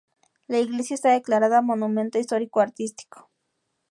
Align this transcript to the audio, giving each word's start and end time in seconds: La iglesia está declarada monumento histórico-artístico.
La 0.47 0.57
iglesia 0.57 0.95
está 0.95 1.09
declarada 1.11 1.61
monumento 1.61 2.17
histórico-artístico. 2.17 3.29